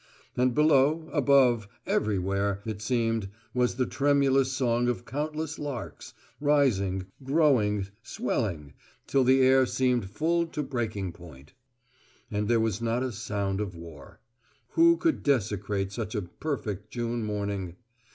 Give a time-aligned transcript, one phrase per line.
[0.35, 7.85] And below, above, everywhere, it seemed, was the tremulous song of countless larks, rising, growing,
[8.01, 8.73] swelling,
[9.05, 11.53] till the air seemed full to breaking point.
[12.31, 14.19] And there was not a sound of war.
[14.69, 17.75] Who could desecrate such a perfect June morning?